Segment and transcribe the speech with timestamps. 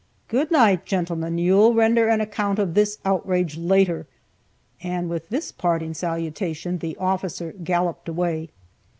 [0.29, 4.07] "Good night, gentlemen; you'll render an account for this outrage later;"
[4.81, 8.49] and with this parting salutation, the officer galloped away.